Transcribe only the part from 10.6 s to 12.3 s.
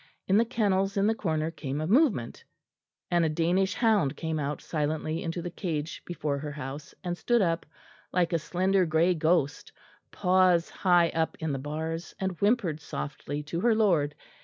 high up in the bars,